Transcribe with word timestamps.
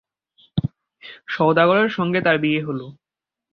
সওদাগরের 1.27 1.89
সঙ্গে 1.89 2.19
তার 2.21 2.37
বিয়ে 2.37 2.61
হল। 2.61 2.79